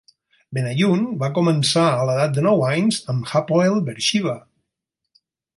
Benayoun 0.57 1.03
va 1.23 1.29
començar 1.35 1.83
a 1.99 2.09
l'edat 2.11 2.35
de 2.39 2.45
nou 2.49 2.65
anys 2.71 2.99
amb 3.15 3.29
Hapoel 3.35 3.81
Be'er 3.91 4.09
Sheva. 4.11 4.39